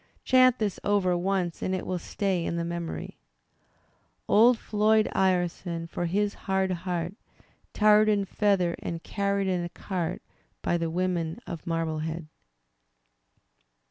Chant 0.23 0.57
this 0.57 0.79
over 0.83 1.15
once 1.15 1.61
audit 1.61 1.85
will 1.85 1.99
stay 1.99 2.43
in 2.43 2.55
the 2.55 2.65
memory: 2.65 3.19
Old 4.27 4.57
Floyd 4.57 5.07
Ireson, 5.13 5.85
for 5.85 6.07
his 6.07 6.33
hard 6.49 6.71
heart. 6.71 7.13
Tarred 7.71 8.09
and 8.09 8.27
feathered 8.27 8.79
and 8.81 9.03
carried 9.03 9.47
in 9.47 9.63
a 9.63 9.69
cart 9.69 10.23
By 10.63 10.79
the 10.79 10.89
women 10.89 11.39
of 11.45 11.67
Marblehead. 11.67 12.25